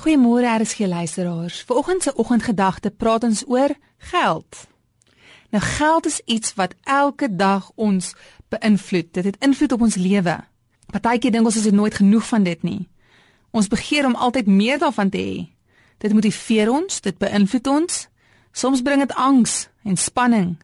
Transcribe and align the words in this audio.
Goeiemôre 0.00 0.48
RSG 0.60 0.78
luisteraars. 0.78 1.62
Vanoggend 1.62 2.02
se 2.02 2.14
oggendgedagte 2.14 2.90
praat 2.90 3.24
ons 3.24 3.42
oor 3.46 3.76
geld. 3.98 4.68
Nou 5.50 5.64
geld 5.64 6.06
is 6.06 6.20
iets 6.24 6.54
wat 6.54 6.74
elke 6.82 7.36
dag 7.36 7.70
ons 7.74 8.14
beïnvloed. 8.48 9.12
Dit 9.12 9.24
het 9.24 9.36
invloed 9.38 9.72
op 9.72 9.80
ons 9.80 9.94
lewe. 9.94 10.38
Partykeer 10.86 11.34
dink 11.34 11.44
ons 11.44 11.56
ons 11.56 11.64
het 11.64 11.74
nooit 11.74 11.94
genoeg 11.94 12.24
van 12.26 12.42
dit 12.42 12.62
nie. 12.62 12.88
Ons 13.50 13.68
begeer 13.68 14.06
om 14.06 14.14
altyd 14.14 14.46
meer 14.46 14.78
daarvan 14.78 15.10
te 15.10 15.20
hê. 15.20 15.44
Dit 15.98 16.16
motiveer 16.16 16.72
ons, 16.72 17.00
dit 17.00 17.18
beïnvloed 17.18 17.66
ons. 17.66 18.08
Soms 18.52 18.82
bring 18.82 19.04
dit 19.04 19.14
angs 19.14 19.68
en 19.84 19.96
spanning. 19.96 20.56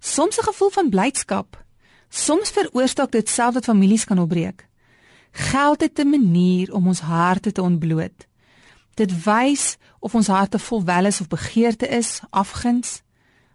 Soms 0.00 0.38
'n 0.38 0.48
gevoel 0.50 0.70
van 0.70 0.88
blydskap. 0.88 1.64
Soms 2.08 2.50
veroorsaak 2.50 3.12
dit 3.12 3.28
self 3.28 3.54
dat 3.54 3.64
families 3.64 4.04
kan 4.04 4.18
opbreek. 4.18 4.66
Geld 5.30 5.80
het 5.80 5.98
'n 5.98 6.10
manier 6.10 6.74
om 6.74 6.86
ons 6.86 7.00
harte 7.00 7.52
te 7.52 7.62
ontbloot. 7.62 8.26
Dit 8.94 9.24
wys 9.24 9.76
of 10.00 10.14
ons 10.14 10.26
harte 10.26 10.58
vol 10.58 10.84
welis 10.84 11.20
of 11.20 11.28
begeerte 11.28 11.88
is, 11.88 12.20
afguns, 12.30 13.02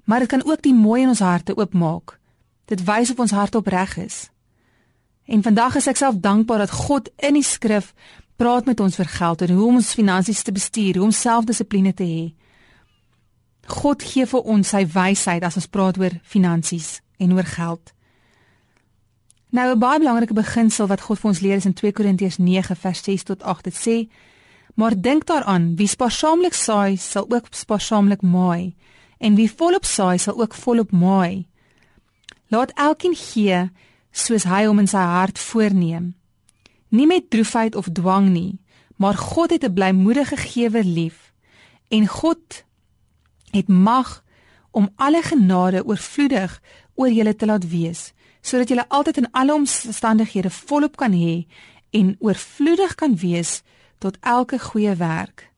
maar 0.03 0.19
dit 0.19 0.27
kan 0.27 0.45
ook 0.45 0.61
die 0.61 0.73
mooi 0.73 1.01
in 1.01 1.07
ons 1.07 1.19
harte 1.19 1.57
oopmaak. 1.57 2.19
Dit 2.65 2.83
wys 2.83 3.11
of 3.11 3.19
ons 3.19 3.31
hart 3.31 3.55
opreg 3.55 3.97
is. 3.97 4.29
En 5.27 5.43
vandag 5.43 5.75
is 5.75 5.87
ek 5.87 5.99
self 5.99 6.15
dankbaar 6.23 6.63
dat 6.63 6.71
God 6.71 7.09
in 7.17 7.35
die 7.35 7.43
skrif 7.43 7.93
praat 8.39 8.65
met 8.65 8.79
ons 8.79 8.95
vir 8.95 9.09
geld 9.11 9.41
en 9.41 9.53
hoe 9.57 9.67
om 9.67 9.79
ons 9.81 9.93
finansies 9.97 10.41
te 10.41 10.53
bestuur, 10.55 10.95
hoe 10.95 11.09
om 11.09 11.11
selfdissipline 11.11 11.93
te 11.93 12.07
hê. 12.07 12.23
God 13.67 14.03
gee 14.03 14.25
vir 14.25 14.47
ons 14.47 14.71
sy 14.71 14.85
wysheid 14.93 15.43
as 15.43 15.59
ons 15.59 15.67
praat 15.67 15.99
oor 15.99 16.15
finansies 16.23 17.01
en 17.19 17.33
oor 17.35 17.47
geld. 17.57 17.93
Nou 19.49 19.73
'n 19.75 19.79
baie 19.79 19.99
belangrike 19.99 20.33
beginsel 20.33 20.87
wat 20.87 21.01
God 21.01 21.19
vir 21.19 21.29
ons 21.29 21.39
leer 21.39 21.55
is 21.55 21.65
in 21.65 21.73
2 21.73 21.91
Korintiërs 21.91 22.37
9 22.37 22.75
vers 22.75 23.03
6 23.03 23.23
tot 23.23 23.43
8. 23.43 23.63
Dit 23.63 23.75
sê: 23.75 24.09
Maar 24.77 24.93
dink 25.01 25.25
daaraan, 25.25 25.71
wie 25.75 25.87
spaarsaamlik 25.89 26.53
saai, 26.53 26.97
sal 27.01 27.25
ook 27.29 27.49
spaarsaamlik 27.49 28.21
maai, 28.21 28.75
en 29.17 29.35
wie 29.35 29.49
volop 29.49 29.85
saai, 29.85 30.17
sal 30.21 30.37
ook 30.37 30.53
volop 30.53 30.91
maai. 30.91 31.47
Laat 32.53 32.71
elkeen 32.77 33.15
gee 33.17 33.63
soos 34.11 34.45
hy 34.45 34.67
hom 34.67 34.79
in 34.79 34.89
sy 34.89 35.01
hart 35.01 35.41
voorneem. 35.41 36.13
Nie 36.93 37.07
met 37.09 37.29
droefheid 37.33 37.75
of 37.75 37.89
dwang 37.89 38.29
nie, 38.29 38.59
maar 39.01 39.17
God 39.17 39.49
het 39.49 39.65
'n 39.65 39.73
blymoedige 39.73 40.37
gewer 40.37 40.83
lief. 40.83 41.33
En 41.89 42.07
God 42.07 42.63
het 43.51 43.67
mag 43.67 44.23
om 44.71 44.89
alle 44.95 45.21
genade 45.21 45.85
oorvloedig 45.85 46.61
oor 46.95 47.09
julle 47.09 47.35
te 47.35 47.45
laat 47.45 47.69
wees 47.69 48.13
sodat 48.41 48.69
jy 48.69 48.83
altyd 48.87 49.17
in 49.17 49.31
alle 49.31 49.53
omstandighede 49.53 50.49
volop 50.49 50.95
kan 50.95 51.11
hê 51.11 51.47
en 51.91 52.15
oorvloedig 52.19 52.95
kan 52.95 53.15
wees 53.15 53.61
tot 53.97 54.17
elke 54.21 54.59
goeie 54.59 54.95
werk. 54.95 55.49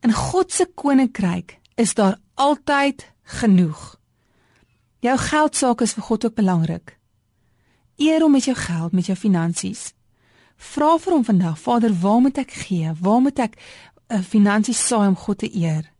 In 0.00 0.12
God 0.12 0.52
se 0.52 0.66
koninkryk 0.74 1.58
is 1.74 1.94
daar 1.94 2.18
altyd 2.34 3.06
genoeg. 3.22 4.00
Jou 5.00 5.16
geldsaak 5.18 5.80
is 5.80 5.94
vir 5.96 6.02
God 6.02 6.24
ook 6.24 6.34
belangrik. 6.34 6.96
Eer 7.96 8.20
hom 8.20 8.32
met 8.32 8.44
jou 8.44 8.56
geld, 8.56 8.92
met 8.92 9.06
jou 9.06 9.16
finansies. 9.16 9.92
Vra 10.56 10.96
vir 11.00 11.12
hom 11.12 11.24
vandag, 11.24 11.58
Vader, 11.58 11.92
waar 12.00 12.20
moet 12.20 12.38
ek 12.38 12.52
gee? 12.66 12.92
Waar 13.00 13.20
moet 13.20 13.38
ek 13.38 13.56
'n 13.56 14.16
eh, 14.16 14.22
finansies 14.22 14.86
saai 14.86 15.08
om 15.08 15.16
God 15.16 15.38
te 15.38 15.50
eer? 15.56 15.92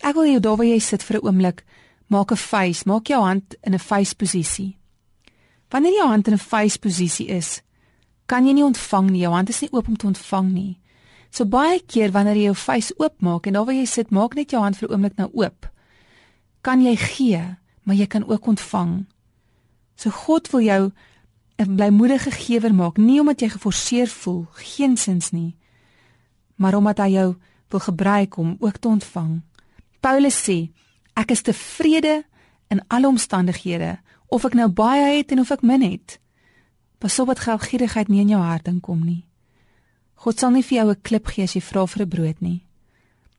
Ek 0.00 0.14
wil 0.14 0.24
jou 0.24 0.40
daar 0.40 0.56
waar 0.56 0.66
jy 0.66 0.78
sit 0.78 1.02
vir 1.02 1.16
'n 1.16 1.26
oomblik 1.26 1.64
maak 2.08 2.32
'n 2.32 2.36
face, 2.36 2.82
maak 2.84 3.06
jou 3.06 3.22
hand 3.22 3.54
in 3.62 3.74
'n 3.74 3.78
face 3.78 4.14
posisie. 4.14 4.78
Wanneer 5.70 5.92
jou 5.92 6.08
hand 6.08 6.26
in 6.26 6.34
'n 6.34 6.38
face 6.38 6.78
posisie 6.78 7.26
is, 7.26 7.62
kan 8.32 8.46
jy 8.48 8.54
nie 8.56 8.64
ontvang 8.64 9.10
nie. 9.12 9.24
Jou 9.26 9.34
hand 9.34 9.50
is 9.52 9.60
nie 9.60 9.72
oop 9.76 9.90
om 9.92 9.96
te 10.00 10.08
ontvang 10.08 10.48
nie. 10.54 10.70
So 11.32 11.44
baie 11.48 11.80
keer 11.84 12.12
wanneer 12.14 12.38
jy 12.38 12.48
jou 12.48 12.56
face 12.56 12.94
oopmaak 12.96 13.48
en 13.48 13.58
daar 13.58 13.66
waar 13.68 13.76
jy 13.76 13.88
sit, 13.88 14.12
maak 14.12 14.36
net 14.38 14.52
jou 14.52 14.62
hand 14.62 14.76
vir 14.76 14.88
'n 14.88 14.92
oomblik 14.92 15.16
nou 15.16 15.28
oop. 15.32 15.68
Kan 16.62 16.80
jy 16.80 16.96
gee, 16.96 17.56
maar 17.84 17.96
jy 17.96 18.06
kan 18.06 18.24
ook 18.24 18.46
ontvang. 18.46 19.06
So 19.96 20.10
God 20.10 20.50
wil 20.52 20.60
jou 20.60 20.92
'n 21.58 21.76
blymoedige 21.76 22.30
gewer 22.30 22.74
maak, 22.74 22.96
nie 22.96 23.20
omdat 23.20 23.40
jy 23.40 23.48
geforseer 23.48 24.08
voel, 24.08 24.46
geensins 24.52 25.30
nie, 25.30 25.56
maar 26.56 26.74
omdat 26.74 26.98
hy 26.98 27.08
jou 27.08 27.36
wil 27.68 27.80
gebruik 27.80 28.36
om 28.36 28.56
ook 28.60 28.76
te 28.76 28.88
ontvang. 28.88 29.42
Paulus 30.00 30.48
sê, 30.48 30.70
ek 31.14 31.30
is 31.30 31.42
tevrede 31.42 32.24
in 32.68 32.80
alle 32.88 33.08
omstandighede 33.08 33.98
of 34.28 34.44
ek 34.44 34.54
nou 34.54 34.68
baie 34.68 35.16
het 35.16 35.30
en 35.32 35.40
of 35.40 35.50
ek 35.50 35.62
min 35.62 35.82
het. 35.82 36.21
Pas 37.02 37.18
op 37.18 37.26
dat 37.26 37.38
geldgierigheid 37.42 38.08
nie 38.08 38.20
in 38.20 38.28
jou 38.30 38.40
hart 38.42 38.68
inkom 38.70 39.00
nie. 39.02 39.24
God 40.22 40.38
sal 40.38 40.52
nie 40.54 40.62
vir 40.62 40.76
jou 40.76 40.90
'n 40.90 41.02
klip 41.02 41.26
gee 41.26 41.42
as 41.42 41.54
jy 41.54 41.60
vra 41.60 41.86
vir 41.86 42.02
'n 42.02 42.08
brood 42.08 42.40
nie. 42.40 42.64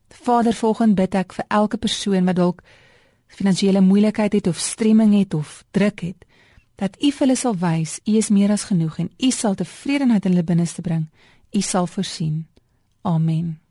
Vader, 0.08 0.52
volgens 0.54 0.94
bid 0.94 1.14
ek 1.14 1.32
vir 1.32 1.44
elke 1.48 1.76
persoon 1.76 2.24
wat 2.24 2.36
dalk 2.36 2.62
finansiële 3.26 3.80
moeilikheid 3.80 4.32
het 4.32 4.46
of 4.46 4.58
stremming 4.58 5.14
het 5.18 5.34
of 5.34 5.64
druk 5.70 6.00
het, 6.00 6.24
dat 6.76 7.02
U 7.02 7.12
hulle 7.18 7.36
sal 7.36 7.56
wys 7.56 8.00
U 8.04 8.16
is 8.16 8.28
meer 8.28 8.50
as 8.50 8.64
genoeg 8.64 8.98
en 8.98 9.10
U 9.18 9.30
sal 9.30 9.54
tevredenheid 9.54 10.24
in 10.24 10.30
hulle 10.32 10.44
binneste 10.44 10.82
bring. 10.82 11.08
U 11.52 11.60
sal 11.60 11.86
voorsien. 11.86 12.46
Amen. 13.02 13.63